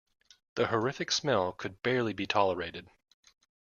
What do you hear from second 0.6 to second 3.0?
horrific smell could barely be tolerated.